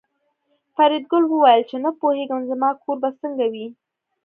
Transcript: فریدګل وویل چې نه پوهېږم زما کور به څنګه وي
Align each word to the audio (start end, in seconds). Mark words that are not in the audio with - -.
فریدګل 0.75 1.23
وویل 1.27 1.61
چې 1.69 1.75
نه 1.83 1.91
پوهېږم 1.99 2.41
زما 2.51 2.69
کور 2.83 2.97
به 3.03 3.09
څنګه 3.21 3.45
وي 3.53 3.67